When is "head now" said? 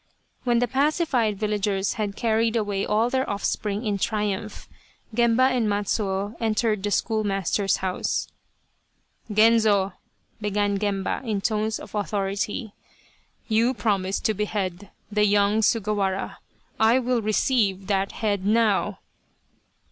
18.13-18.97